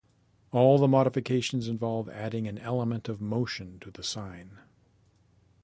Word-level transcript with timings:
All 0.51 0.79
the 0.79 0.87
modifications 0.87 1.67
involve 1.67 2.09
adding 2.09 2.47
an 2.47 2.57
element 2.57 3.07
of 3.07 3.21
motion 3.21 3.77
to 3.81 3.91
the 3.91 4.01
sign. 4.01 4.57